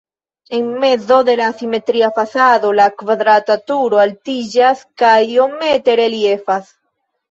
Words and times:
En 0.59 0.63
mezo 0.83 1.19
de 1.27 1.35
la 1.41 1.49
simetria 1.59 2.09
fasado 2.17 2.73
la 2.81 2.89
kvadrata 3.03 3.61
turo 3.71 4.03
altiĝas 4.09 4.85
kaj 5.05 5.17
iomete 5.39 6.03
reliefas. 6.05 6.79